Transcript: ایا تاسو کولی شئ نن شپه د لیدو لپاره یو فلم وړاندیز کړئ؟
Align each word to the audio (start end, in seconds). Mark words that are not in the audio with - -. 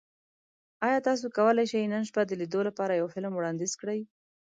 ایا 0.85 0.99
تاسو 1.07 1.25
کولی 1.37 1.65
شئ 1.71 1.83
نن 1.93 2.03
شپه 2.09 2.21
د 2.25 2.31
لیدو 2.41 2.61
لپاره 2.69 2.93
یو 2.99 3.07
فلم 3.13 3.33
وړاندیز 3.35 3.73
کړئ؟ 3.81 3.99